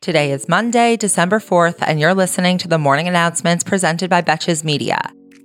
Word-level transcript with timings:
Today 0.00 0.32
is 0.32 0.48
Monday, 0.48 0.96
December 0.96 1.40
4th, 1.40 1.76
and 1.82 2.00
you're 2.00 2.14
listening 2.14 2.56
to 2.56 2.68
the 2.68 2.78
morning 2.78 3.06
announcements 3.06 3.62
presented 3.62 4.08
by 4.08 4.22
Betches 4.22 4.64
Media. 4.64 4.98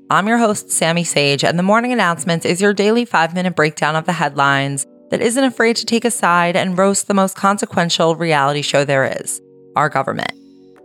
I'm 0.10 0.30
your 0.30 0.38
host, 0.38 0.72
Sammy 0.72 1.04
Sage, 1.04 1.44
and 1.44 1.60
the 1.60 1.64
morning 1.64 1.92
announcements 1.92 2.46
is 2.46 2.62
your 2.62 2.74
daily 2.74 3.04
five 3.04 3.34
minute 3.34 3.54
breakdown 3.54 3.98
of 3.98 4.06
the 4.06 4.14
headlines 4.14 4.88
that 5.10 5.20
isn't 5.20 5.44
afraid 5.44 5.76
to 5.76 5.86
take 5.86 6.06
a 6.06 6.10
side 6.10 6.56
and 6.56 6.78
roast 6.78 7.10
the 7.10 7.14
most 7.14 7.36
consequential 7.36 8.16
reality 8.16 8.62
show 8.62 8.86
there 8.86 9.20
is 9.20 9.42
our 9.76 9.90
government. 9.90 10.32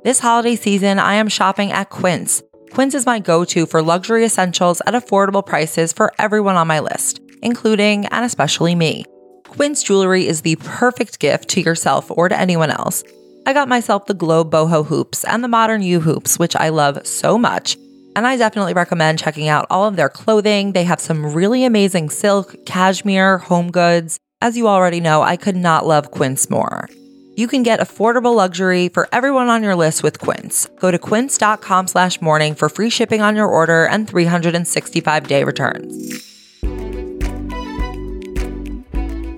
This 0.03 0.19
holiday 0.19 0.57
season, 0.57 0.99
I 0.99 1.15
am 1.15 1.29
shopping 1.29 1.71
at 1.71 1.91
Quince. 1.91 2.43
Quince 2.73 2.97
is 2.97 3.07
my 3.07 3.21
go 3.21 3.45
to 3.45 3.67
for 3.67 3.83
luxury 3.83 4.25
essentials 4.25 4.83
at 4.85 4.95
affordable 4.95 5.47
prices 5.47 5.93
for 5.93 6.13
everyone 6.19 6.57
on 6.57 6.67
my 6.67 6.81
list, 6.81 7.21
including 7.41 8.07
and 8.07 8.25
especially 8.25 8.75
me. 8.75 9.05
Quince 9.45 9.85
jewelry 9.85 10.27
is 10.27 10.41
the 10.41 10.57
perfect 10.57 11.21
gift 11.21 11.49
to 11.51 11.61
yourself 11.61 12.11
or 12.11 12.29
to 12.29 12.37
anyone 12.37 12.73
else 12.73 13.05
I 13.47 13.53
got 13.53 13.69
myself 13.69 14.07
the 14.07 14.15
Globe 14.15 14.51
boho 14.51 14.87
hoops 14.87 15.25
and 15.25 15.43
the 15.43 15.49
Modern 15.49 15.83
U 15.83 16.01
hoops, 16.01 16.39
which 16.39 16.55
I 16.57 16.69
love 16.69 17.07
so 17.07 17.39
much. 17.39 17.77
And 18.17 18.27
I 18.27 18.37
definitely 18.37 18.75
recommend 18.75 19.19
checking 19.19 19.49
out 19.49 19.67
all 19.71 19.87
of 19.87 19.97
their 19.97 20.09
clothing. 20.09 20.73
They 20.73 20.85
have 20.85 21.01
some 21.01 21.33
really 21.35 21.65
amazing 21.65 22.11
silk, 22.11 22.55
cashmere, 22.67 23.39
home 23.39 23.71
goods. 23.71 24.19
As 24.43 24.57
you 24.57 24.69
already 24.69 25.01
know, 25.01 25.23
I 25.23 25.37
could 25.37 25.57
not 25.57 25.87
love 25.87 26.11
Quince 26.11 26.51
more. 26.51 26.89
You 27.37 27.47
can 27.47 27.63
get 27.63 27.81
affordable 27.81 28.37
luxury 28.37 28.89
for 28.89 29.09
everyone 29.13 29.49
on 29.49 29.63
your 29.63 29.77
list 29.77 30.03
with 30.03 30.19
Quince. 30.19 30.69
Go 30.79 30.91
to 30.91 30.99
quince.com 30.99 31.87
slash 31.87 32.21
morning 32.21 32.55
for 32.55 32.69
free 32.69 32.91
shipping 32.91 33.23
on 33.23 33.37
your 33.37 33.49
order 33.49 33.87
and 33.87 34.07
365 34.09 35.27
day 35.27 35.45
returns. 35.45 36.30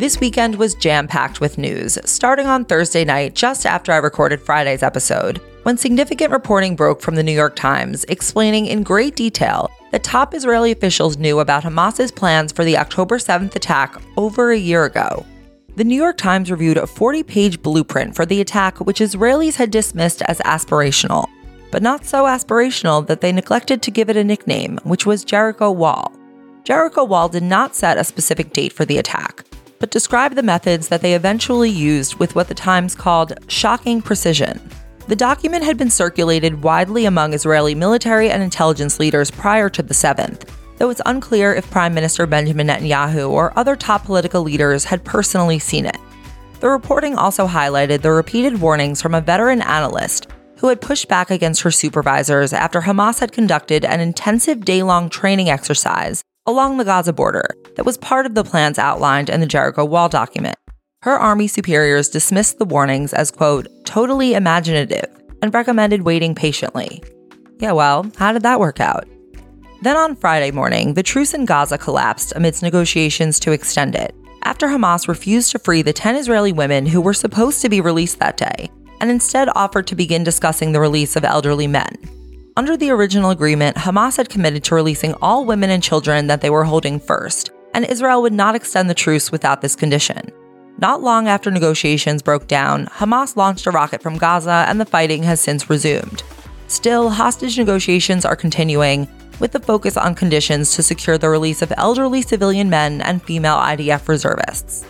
This 0.02 0.18
weekend 0.18 0.56
was 0.56 0.74
jam 0.74 1.06
packed 1.06 1.40
with 1.40 1.58
news, 1.58 1.96
starting 2.04 2.48
on 2.48 2.64
Thursday 2.64 3.04
night, 3.04 3.36
just 3.36 3.64
after 3.64 3.92
I 3.92 3.98
recorded 3.98 4.40
Friday's 4.40 4.82
episode, 4.82 5.40
when 5.62 5.78
significant 5.78 6.32
reporting 6.32 6.74
broke 6.74 7.00
from 7.00 7.14
the 7.14 7.22
New 7.22 7.30
York 7.30 7.54
Times 7.54 8.02
explaining 8.08 8.66
in 8.66 8.82
great 8.82 9.14
detail 9.14 9.70
that 9.92 10.02
top 10.02 10.34
Israeli 10.34 10.72
officials 10.72 11.18
knew 11.18 11.38
about 11.38 11.62
Hamas's 11.62 12.10
plans 12.10 12.50
for 12.50 12.64
the 12.64 12.76
October 12.78 13.18
7th 13.18 13.54
attack 13.54 13.94
over 14.16 14.50
a 14.50 14.58
year 14.58 14.86
ago. 14.86 15.24
The 15.76 15.84
New 15.84 15.94
York 15.94 16.18
Times 16.18 16.50
reviewed 16.50 16.78
a 16.78 16.86
40 16.88 17.22
page 17.22 17.62
blueprint 17.62 18.16
for 18.16 18.26
the 18.26 18.40
attack, 18.40 18.80
which 18.80 18.98
Israelis 18.98 19.54
had 19.54 19.70
dismissed 19.70 20.20
as 20.22 20.40
aspirational, 20.40 21.28
but 21.70 21.80
not 21.80 22.04
so 22.04 22.24
aspirational 22.24 23.06
that 23.06 23.20
they 23.20 23.30
neglected 23.30 23.82
to 23.82 23.92
give 23.92 24.10
it 24.10 24.16
a 24.16 24.24
nickname, 24.24 24.80
which 24.82 25.06
was 25.06 25.22
Jericho 25.22 25.70
Wall. 25.70 26.12
Jericho 26.64 27.04
Wall 27.04 27.28
did 27.28 27.44
not 27.44 27.76
set 27.76 27.98
a 27.98 28.02
specific 28.02 28.52
date 28.52 28.72
for 28.72 28.84
the 28.84 28.98
attack, 28.98 29.44
but 29.82 29.90
describe 29.90 30.36
the 30.36 30.42
methods 30.44 30.86
that 30.86 31.02
they 31.02 31.14
eventually 31.14 31.68
used 31.68 32.14
with 32.14 32.36
what 32.36 32.46
the 32.46 32.54
Times 32.54 32.94
called 32.94 33.32
shocking 33.48 34.00
precision. 34.00 34.60
The 35.08 35.16
document 35.16 35.64
had 35.64 35.76
been 35.76 35.90
circulated 35.90 36.62
widely 36.62 37.04
among 37.04 37.34
Israeli 37.34 37.74
military 37.74 38.30
and 38.30 38.44
intelligence 38.44 39.00
leaders 39.00 39.28
prior 39.28 39.68
to 39.70 39.82
the 39.82 39.92
7th, 39.92 40.48
though 40.78 40.90
it's 40.90 41.02
unclear 41.04 41.52
if 41.52 41.68
Prime 41.72 41.94
Minister 41.94 42.28
Benjamin 42.28 42.68
Netanyahu 42.68 43.28
or 43.28 43.58
other 43.58 43.74
top 43.74 44.04
political 44.04 44.42
leaders 44.42 44.84
had 44.84 45.04
personally 45.04 45.58
seen 45.58 45.84
it. 45.84 45.98
The 46.60 46.68
reporting 46.68 47.16
also 47.16 47.48
highlighted 47.48 48.02
the 48.02 48.12
repeated 48.12 48.60
warnings 48.60 49.02
from 49.02 49.16
a 49.16 49.20
veteran 49.20 49.62
analyst 49.62 50.28
who 50.58 50.68
had 50.68 50.80
pushed 50.80 51.08
back 51.08 51.32
against 51.32 51.62
her 51.62 51.72
supervisors 51.72 52.52
after 52.52 52.82
Hamas 52.82 53.18
had 53.18 53.32
conducted 53.32 53.84
an 53.84 53.98
intensive 53.98 54.64
day 54.64 54.84
long 54.84 55.10
training 55.10 55.50
exercise 55.50 56.22
along 56.46 56.76
the 56.76 56.84
Gaza 56.84 57.12
border 57.12 57.46
that 57.76 57.86
was 57.86 57.96
part 57.98 58.26
of 58.26 58.34
the 58.34 58.44
plans 58.44 58.78
outlined 58.78 59.30
in 59.30 59.40
the 59.40 59.46
Jericho 59.46 59.84
Wall 59.84 60.08
document. 60.08 60.56
Her 61.02 61.18
army 61.18 61.48
superiors 61.48 62.08
dismissed 62.08 62.58
the 62.58 62.64
warnings 62.64 63.12
as, 63.12 63.30
quote, 63.30 63.66
totally 63.84 64.34
imaginative 64.34 65.08
and 65.40 65.52
recommended 65.52 66.02
waiting 66.02 66.34
patiently. 66.34 67.02
Yeah, 67.58 67.72
well, 67.72 68.10
how 68.16 68.32
did 68.32 68.42
that 68.42 68.60
work 68.60 68.80
out? 68.80 69.08
Then 69.82 69.96
on 69.96 70.16
Friday 70.16 70.52
morning, 70.52 70.94
the 70.94 71.02
truce 71.02 71.34
in 71.34 71.44
Gaza 71.44 71.76
collapsed 71.78 72.32
amidst 72.36 72.62
negotiations 72.62 73.40
to 73.40 73.52
extend 73.52 73.96
it, 73.96 74.14
after 74.44 74.66
Hamas 74.66 75.08
refused 75.08 75.52
to 75.52 75.58
free 75.58 75.82
the 75.82 75.92
10 75.92 76.16
Israeli 76.16 76.52
women 76.52 76.86
who 76.86 77.00
were 77.00 77.14
supposed 77.14 77.62
to 77.62 77.68
be 77.68 77.80
released 77.80 78.18
that 78.20 78.36
day, 78.36 78.70
and 79.00 79.10
instead 79.10 79.48
offered 79.56 79.86
to 79.88 79.96
begin 79.96 80.22
discussing 80.22 80.70
the 80.70 80.80
release 80.80 81.16
of 81.16 81.24
elderly 81.24 81.66
men. 81.66 81.96
Under 82.54 82.76
the 82.76 82.90
original 82.90 83.30
agreement, 83.30 83.78
Hamas 83.78 84.18
had 84.18 84.28
committed 84.28 84.62
to 84.64 84.74
releasing 84.74 85.14
all 85.22 85.46
women 85.46 85.70
and 85.70 85.82
children 85.82 86.26
that 86.26 86.42
they 86.42 86.50
were 86.50 86.64
holding 86.64 87.00
first, 87.00 87.50
and 87.72 87.86
Israel 87.86 88.20
would 88.20 88.34
not 88.34 88.54
extend 88.54 88.90
the 88.90 88.94
truce 88.94 89.32
without 89.32 89.62
this 89.62 89.74
condition. 89.74 90.30
Not 90.76 91.00
long 91.00 91.28
after 91.28 91.50
negotiations 91.50 92.20
broke 92.20 92.48
down, 92.48 92.88
Hamas 92.88 93.36
launched 93.36 93.64
a 93.64 93.70
rocket 93.70 94.02
from 94.02 94.18
Gaza 94.18 94.66
and 94.68 94.78
the 94.78 94.84
fighting 94.84 95.22
has 95.22 95.40
since 95.40 95.70
resumed. 95.70 96.22
Still, 96.68 97.08
hostage 97.08 97.56
negotiations 97.56 98.26
are 98.26 98.36
continuing, 98.36 99.08
with 99.40 99.52
the 99.52 99.60
focus 99.60 99.96
on 99.96 100.14
conditions 100.14 100.74
to 100.74 100.82
secure 100.82 101.16
the 101.16 101.30
release 101.30 101.62
of 101.62 101.72
elderly 101.78 102.20
civilian 102.20 102.68
men 102.68 103.00
and 103.00 103.22
female 103.22 103.56
IDF 103.56 104.08
reservists. 104.08 104.84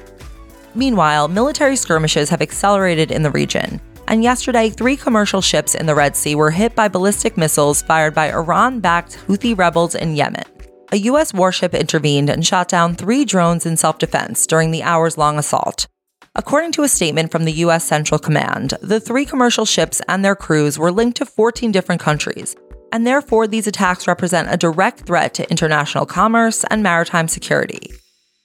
Meanwhile, 0.74 1.28
military 1.28 1.76
skirmishes 1.76 2.28
have 2.28 2.42
accelerated 2.42 3.12
in 3.12 3.22
the 3.22 3.30
region, 3.30 3.80
and 4.08 4.22
yesterday, 4.22 4.70
three 4.70 4.96
commercial 4.96 5.40
ships 5.40 5.74
in 5.74 5.86
the 5.86 5.94
Red 5.94 6.16
Sea 6.16 6.34
were 6.34 6.50
hit 6.50 6.74
by 6.74 6.88
ballistic 6.88 7.36
missiles 7.36 7.82
fired 7.82 8.14
by 8.14 8.30
Iran 8.30 8.80
backed 8.80 9.18
Houthi 9.26 9.56
rebels 9.56 9.94
in 9.94 10.16
Yemen. 10.16 10.44
A 10.92 10.96
U.S. 10.96 11.32
warship 11.32 11.74
intervened 11.74 12.28
and 12.28 12.46
shot 12.46 12.68
down 12.68 12.94
three 12.94 13.24
drones 13.24 13.64
in 13.64 13.76
self 13.76 13.98
defense 13.98 14.46
during 14.46 14.70
the 14.70 14.82
hours 14.82 15.16
long 15.16 15.38
assault. 15.38 15.86
According 16.34 16.72
to 16.72 16.82
a 16.82 16.88
statement 16.88 17.30
from 17.30 17.44
the 17.44 17.52
U.S. 17.64 17.84
Central 17.84 18.18
Command, 18.18 18.74
the 18.82 19.00
three 19.00 19.24
commercial 19.24 19.64
ships 19.64 20.00
and 20.08 20.24
their 20.24 20.36
crews 20.36 20.78
were 20.78 20.92
linked 20.92 21.16
to 21.18 21.26
14 21.26 21.72
different 21.72 22.00
countries, 22.00 22.56
and 22.90 23.06
therefore 23.06 23.46
these 23.46 23.66
attacks 23.66 24.06
represent 24.06 24.52
a 24.52 24.56
direct 24.56 25.00
threat 25.00 25.34
to 25.34 25.50
international 25.50 26.06
commerce 26.06 26.64
and 26.70 26.82
maritime 26.82 27.28
security. 27.28 27.90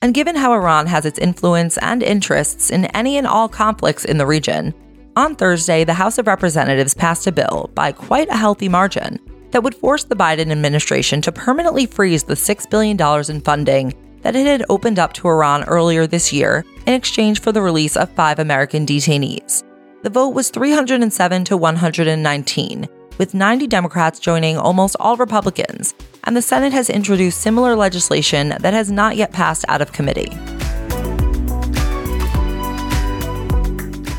And 0.01 0.13
given 0.13 0.35
how 0.35 0.53
Iran 0.53 0.87
has 0.87 1.05
its 1.05 1.17
influence 1.19 1.77
and 1.79 2.03
interests 2.03 2.69
in 2.69 2.85
any 2.85 3.17
and 3.17 3.25
all 3.25 3.49
conflicts 3.49 4.05
in 4.05 4.17
the 4.17 4.27
region, 4.27 4.73
on 5.17 5.35
Thursday, 5.35 5.83
the 5.83 5.95
House 5.95 6.19
of 6.19 6.27
Representatives 6.27 6.93
passed 6.93 7.25
a 7.25 7.31
bill 7.31 7.71
by 7.73 7.91
quite 7.91 8.29
a 8.29 8.37
healthy 8.37 8.69
margin 8.69 9.19
that 9.49 9.63
would 9.63 9.73
force 9.73 10.03
the 10.03 10.15
Biden 10.15 10.51
administration 10.51 11.23
to 11.23 11.31
permanently 11.31 11.87
freeze 11.87 12.23
the 12.23 12.35
$6 12.35 12.69
billion 12.69 13.01
in 13.27 13.41
funding 13.41 13.95
that 14.21 14.35
it 14.35 14.45
had 14.45 14.63
opened 14.69 14.99
up 14.99 15.13
to 15.13 15.27
Iran 15.27 15.63
earlier 15.63 16.05
this 16.05 16.31
year 16.31 16.63
in 16.85 16.93
exchange 16.93 17.41
for 17.41 17.51
the 17.51 17.63
release 17.63 17.97
of 17.97 18.11
five 18.11 18.37
American 18.37 18.85
detainees. 18.85 19.63
The 20.03 20.11
vote 20.11 20.35
was 20.35 20.51
307 20.51 21.45
to 21.45 21.57
119, 21.57 22.87
with 23.17 23.33
90 23.33 23.65
Democrats 23.65 24.19
joining 24.19 24.55
almost 24.55 24.95
all 24.99 25.17
Republicans, 25.17 25.95
and 26.25 26.37
the 26.37 26.43
Senate 26.43 26.73
has 26.73 26.91
introduced 26.91 27.41
similar 27.41 27.75
legislation 27.75 28.49
that 28.49 28.75
has 28.75 28.91
not 28.91 29.15
yet 29.15 29.31
passed 29.31 29.65
out 29.67 29.81
of 29.81 29.91
committee. 29.91 30.56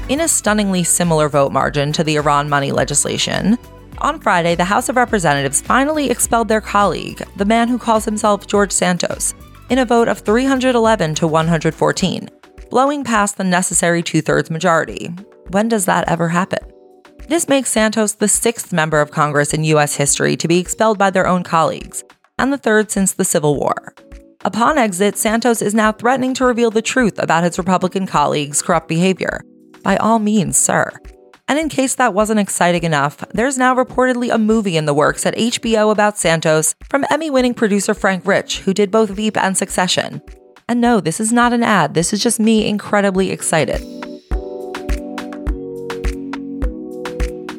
In 0.08 0.20
a 0.20 0.28
stunningly 0.28 0.82
similar 0.82 1.28
vote 1.28 1.52
margin 1.52 1.92
to 1.92 2.04
the 2.04 2.16
Iran 2.16 2.48
money 2.48 2.72
legislation. 2.72 3.58
On 3.98 4.20
Friday, 4.20 4.54
the 4.54 4.64
House 4.64 4.88
of 4.88 4.96
Representatives 4.96 5.60
finally 5.60 6.10
expelled 6.10 6.48
their 6.48 6.60
colleague, 6.60 7.22
the 7.36 7.44
man 7.44 7.68
who 7.68 7.78
calls 7.78 8.04
himself 8.04 8.46
George 8.46 8.72
Santos, 8.72 9.34
in 9.70 9.78
a 9.78 9.84
vote 9.84 10.08
of 10.08 10.20
311 10.20 11.14
to 11.16 11.26
114, 11.26 12.28
blowing 12.70 13.04
past 13.04 13.36
the 13.36 13.44
necessary 13.44 14.02
two 14.02 14.22
thirds 14.22 14.50
majority. 14.50 15.08
When 15.48 15.68
does 15.68 15.84
that 15.86 16.08
ever 16.08 16.28
happen? 16.28 16.60
This 17.28 17.48
makes 17.48 17.70
Santos 17.70 18.12
the 18.12 18.28
sixth 18.28 18.72
member 18.72 19.00
of 19.00 19.10
Congress 19.10 19.52
in 19.52 19.64
U.S. 19.64 19.96
history 19.96 20.36
to 20.36 20.48
be 20.48 20.58
expelled 20.58 20.96
by 20.96 21.10
their 21.10 21.26
own 21.26 21.42
colleagues, 21.42 22.04
and 22.38 22.52
the 22.52 22.58
third 22.58 22.90
since 22.90 23.12
the 23.12 23.24
Civil 23.24 23.56
War. 23.56 23.94
Upon 24.44 24.78
exit, 24.78 25.18
Santos 25.18 25.60
is 25.60 25.74
now 25.74 25.92
threatening 25.92 26.32
to 26.34 26.46
reveal 26.46 26.70
the 26.70 26.80
truth 26.80 27.18
about 27.18 27.42
his 27.42 27.58
Republican 27.58 28.06
colleagues' 28.06 28.62
corrupt 28.62 28.88
behavior, 28.88 29.42
by 29.82 29.96
all 29.96 30.18
means, 30.18 30.58
sir. 30.58 30.90
And 31.48 31.58
in 31.58 31.70
case 31.70 31.94
that 31.94 32.12
wasn't 32.12 32.40
exciting 32.40 32.82
enough, 32.82 33.24
there's 33.32 33.56
now 33.56 33.74
reportedly 33.74 34.32
a 34.32 34.36
movie 34.36 34.76
in 34.76 34.84
the 34.84 34.92
works 34.92 35.24
at 35.24 35.34
HBO 35.34 35.90
about 35.90 36.18
Santos 36.18 36.74
from 36.90 37.06
Emmy 37.10 37.30
winning 37.30 37.54
producer 37.54 37.94
Frank 37.94 38.26
Rich, 38.26 38.60
who 38.60 38.74
did 38.74 38.90
both 38.90 39.08
Veep 39.08 39.36
and 39.36 39.56
Succession. 39.56 40.20
And 40.68 40.82
no, 40.82 41.00
this 41.00 41.20
is 41.20 41.32
not 41.32 41.54
an 41.54 41.62
ad, 41.62 41.94
this 41.94 42.12
is 42.12 42.22
just 42.22 42.38
me 42.38 42.68
incredibly 42.68 43.30
excited. 43.30 43.80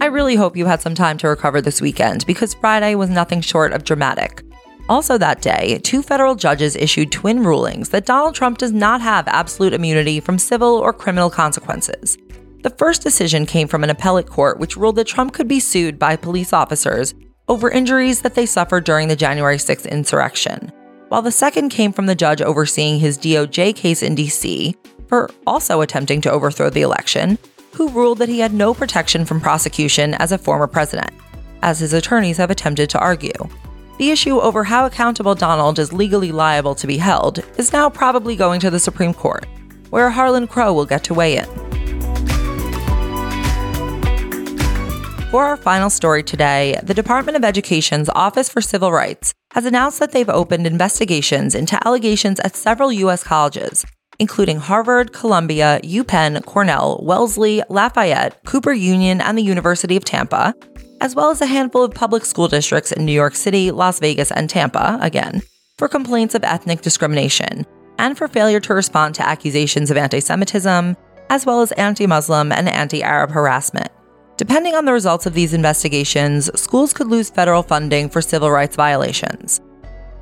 I 0.01 0.06
really 0.06 0.36
hope 0.36 0.56
you 0.56 0.68
had 0.68 0.81
some 0.81 0.95
time 0.95 1.18
to 1.19 1.27
recover 1.27 1.60
this 1.60 1.81
weekend 1.81 2.25
because 2.27 2.54
Friday 2.54 2.94
was 2.95 3.10
nothing 3.10 3.42
short 3.42 3.74
of 3.74 3.83
dramatic. 3.83 4.44
Also, 4.89 5.19
that 5.19 5.44
day, 5.44 5.80
two 5.83 6.01
federal 6.01 6.33
judges 6.33 6.75
issued 6.75 7.12
twin 7.12 7.44
rulings 7.44 7.89
that 7.89 8.07
Donald 8.07 8.33
Trump 8.33 8.57
does 8.57 8.71
not 8.71 9.01
have 9.01 9.27
absolute 9.27 9.71
immunity 9.71 10.19
from 10.19 10.39
civil 10.39 10.77
or 10.77 10.91
criminal 10.91 11.30
consequences. 11.30 12.18
The 12.63 12.71
first 12.71 13.03
decision 13.03 13.45
came 13.45 13.68
from 13.68 13.83
an 13.83 13.91
appellate 13.91 14.27
court 14.27 14.59
which 14.59 14.75
ruled 14.75 14.95
that 14.95 15.06
Trump 15.06 15.33
could 15.33 15.47
be 15.47 15.59
sued 15.59 16.00
by 16.00 16.15
police 16.15 16.53
officers 16.53 17.13
over 17.47 17.69
injuries 17.69 18.21
that 18.21 18.33
they 18.33 18.47
suffered 18.47 18.83
during 18.83 19.07
the 19.07 19.15
January 19.15 19.57
6th 19.57 19.89
insurrection, 19.89 20.71
while 21.09 21.21
the 21.21 21.31
second 21.31 21.69
came 21.69 21.94
from 21.94 22.07
the 22.07 22.15
judge 22.15 22.41
overseeing 22.41 23.00
his 23.00 23.18
DOJ 23.18 23.75
case 23.75 24.01
in 24.01 24.15
DC 24.15 24.75
for 25.07 25.30
also 25.45 25.81
attempting 25.81 26.19
to 26.21 26.31
overthrow 26.31 26.69
the 26.71 26.81
election, 26.81 27.38
who 27.74 27.89
ruled 27.89 28.18
that 28.18 28.30
he 28.30 28.39
had 28.39 28.53
no 28.53 28.74
protection 28.74 29.24
from 29.24 29.39
prosecution 29.39 30.15
as 30.15 30.31
a 30.31 30.38
former 30.38 30.68
president, 30.68 31.12
as 31.62 31.80
his 31.80 31.94
attorneys 31.94 32.38
have 32.38 32.50
attempted 32.50 32.89
to 32.89 33.00
argue. 33.00 33.33
The 34.00 34.12
issue 34.12 34.40
over 34.40 34.63
how 34.63 34.86
accountable 34.86 35.36
Donald 35.36 35.78
is 35.78 35.92
legally 35.92 36.31
liable 36.31 36.74
to 36.74 36.88
be 36.88 36.96
held 36.96 37.44
is 37.57 37.74
now 37.74 37.90
probably 37.90 38.38
going 38.38 38.62
to 38.62 38.69
the 38.69 38.80
Supreme 38.80 39.13
Court, 39.13 39.46
where 39.90 40.10
Harlan 40.10 40.48
Crow 40.48 40.72
will 40.72 40.86
get 40.86 41.04
to 41.04 41.13
weigh 41.13 41.36
in. 41.36 41.46
For 45.31 45.44
our 45.44 45.57
final 45.57 45.90
story 45.90 46.24
today, 46.24 46.80
the 46.81 46.94
Department 46.94 47.36
of 47.36 47.44
Education's 47.44 48.07
Office 48.16 48.48
for 48.48 48.62
Civil 48.62 48.94
Rights 48.94 49.34
has 49.51 49.66
announced 49.66 50.00
that 50.00 50.13
they've 50.13 50.30
opened 50.30 50.66
investigations 50.66 51.54
into 51.54 51.78
allegations 51.86 52.40
at 52.40 52.56
several 52.56 52.94
U.S. 52.94 53.22
colleges, 53.22 53.86
including 54.18 54.60
Harvard, 54.60 55.12
Columbia, 55.12 55.81
UPenn, 55.84 56.46
Cornell, 56.46 57.01
Wellesley, 57.04 57.63
Lafayette, 57.68 58.42
Cooper 58.46 58.72
Union, 58.72 59.19
and 59.19 59.38
the 59.38 59.44
University 59.44 59.98
of 59.98 60.06
Tampa, 60.06 60.56
as 61.01 61.16
well 61.16 61.31
as 61.31 61.42
a 61.42 61.46
handful 61.46 61.84
of 61.84 61.94
public 61.94 62.25
school 62.25 62.48
districts 62.48 62.92
in 62.92 63.06
New 63.06 63.12
York 63.12 63.36
City, 63.36 63.72
Las 63.72 64.00
Vegas, 64.00 64.31
and 64.31 64.50
Tampa, 64.50 64.98
again, 65.01 65.42
for 65.78 65.88
complaints 65.88 66.36
of 66.36 66.44
ethnic 66.44 66.81
discrimination 66.81 67.66
and 67.98 68.18
for 68.18 68.28
failure 68.28 68.60
to 68.60 68.74
respond 68.74 69.16
to 69.16 69.28
accusations 69.28 69.92
of 69.92 69.98
anti 69.98 70.19
Semitism, 70.19 70.96
as 71.30 71.46
well 71.46 71.62
as 71.62 71.72
anti 71.74 72.07
Muslim 72.07 72.51
and 72.51 72.68
anti 72.68 73.04
Arab 73.04 73.31
harassment. 73.31 73.90
Depending 74.38 74.74
on 74.74 74.86
the 74.86 74.94
results 74.94 75.25
of 75.25 75.34
these 75.34 75.54
investigations, 75.54 76.50
schools 76.60 76.94
could 76.94 77.07
lose 77.07 77.30
federal 77.30 77.62
funding 77.62 78.10
for 78.10 78.22
civil 78.22 78.50
rights 78.50 78.75
violations. 78.75 79.60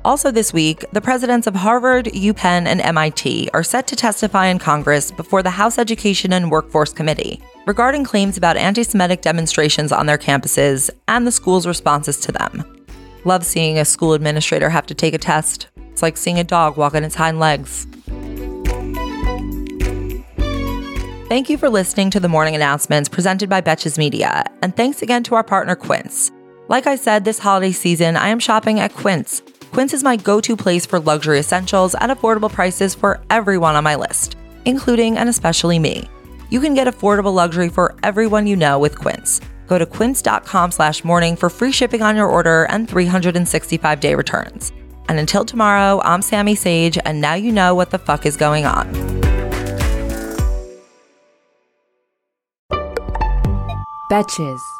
Also, 0.04 0.30
this 0.30 0.52
week, 0.52 0.84
the 0.92 1.00
presidents 1.00 1.46
of 1.46 1.56
Harvard, 1.56 2.06
UPenn, 2.06 2.66
and 2.66 2.80
MIT 2.80 3.50
are 3.52 3.64
set 3.64 3.86
to 3.88 3.96
testify 3.96 4.46
in 4.46 4.58
Congress 4.58 5.10
before 5.10 5.42
the 5.42 5.50
House 5.50 5.76
Education 5.76 6.32
and 6.32 6.50
Workforce 6.50 6.92
Committee 6.92 7.42
regarding 7.66 8.04
claims 8.04 8.36
about 8.36 8.56
anti 8.56 8.84
Semitic 8.84 9.22
demonstrations 9.22 9.90
on 9.90 10.06
their 10.06 10.16
campuses 10.16 10.88
and 11.08 11.26
the 11.26 11.32
school's 11.32 11.66
responses 11.66 12.20
to 12.20 12.32
them. 12.32 12.64
Love 13.24 13.44
seeing 13.44 13.78
a 13.78 13.84
school 13.84 14.12
administrator 14.12 14.70
have 14.70 14.86
to 14.86 14.94
take 14.94 15.14
a 15.14 15.18
test. 15.18 15.68
It's 15.90 16.00
like 16.00 16.16
seeing 16.16 16.38
a 16.38 16.44
dog 16.44 16.76
walk 16.76 16.94
on 16.94 17.02
its 17.02 17.16
hind 17.16 17.40
legs. 17.40 17.86
Thank 21.28 21.50
you 21.50 21.58
for 21.58 21.68
listening 21.68 22.10
to 22.10 22.20
the 22.20 22.28
morning 22.28 22.54
announcements 22.54 23.08
presented 23.08 23.50
by 23.50 23.60
Betches 23.60 23.98
Media, 23.98 24.44
and 24.62 24.74
thanks 24.74 25.02
again 25.02 25.24
to 25.24 25.34
our 25.34 25.44
partner 25.44 25.74
Quince. 25.74 26.30
Like 26.68 26.86
I 26.86 26.96
said, 26.96 27.24
this 27.24 27.40
holiday 27.40 27.72
season, 27.72 28.16
I 28.16 28.28
am 28.28 28.38
shopping 28.38 28.78
at 28.80 28.94
Quince. 28.94 29.42
Quince 29.72 29.94
is 29.94 30.02
my 30.02 30.16
go 30.16 30.40
to 30.40 30.56
place 30.56 30.86
for 30.86 30.98
luxury 31.00 31.38
essentials 31.38 31.94
at 31.94 32.10
affordable 32.10 32.50
prices 32.50 32.94
for 32.94 33.20
everyone 33.30 33.76
on 33.76 33.84
my 33.84 33.94
list, 33.94 34.36
including 34.64 35.18
and 35.18 35.28
especially 35.28 35.78
me. 35.78 36.08
You 36.50 36.60
can 36.60 36.74
get 36.74 36.86
affordable 36.86 37.34
luxury 37.34 37.68
for 37.68 37.94
everyone 38.02 38.46
you 38.46 38.56
know 38.56 38.78
with 38.78 38.98
Quince. 38.98 39.40
Go 39.66 39.78
to 39.78 39.84
quince.com 39.84 40.70
slash 40.70 41.04
morning 41.04 41.36
for 41.36 41.50
free 41.50 41.72
shipping 41.72 42.02
on 42.02 42.16
your 42.16 42.26
order 42.26 42.64
and 42.64 42.88
365 42.88 44.00
day 44.00 44.14
returns. 44.14 44.72
And 45.08 45.18
until 45.18 45.44
tomorrow, 45.44 46.00
I'm 46.02 46.22
Sammy 46.22 46.54
Sage, 46.54 46.98
and 47.04 47.20
now 47.20 47.34
you 47.34 47.52
know 47.52 47.74
what 47.74 47.90
the 47.90 47.98
fuck 47.98 48.26
is 48.26 48.36
going 48.36 48.66
on. 48.66 48.86
Betches. 54.10 54.77